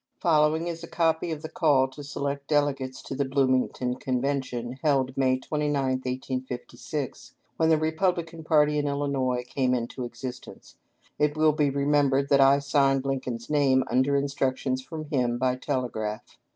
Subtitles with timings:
[0.19, 5.15] Following is a copy of the call to select delegates to the Bloomington Convention held
[5.15, 10.75] May 29, 1856, when the Repub lican party in Illinois came into existence.
[11.19, 15.55] It will be remem bered that I signed Lincoln's name under instructions from him by
[15.55, 16.39] telegraph.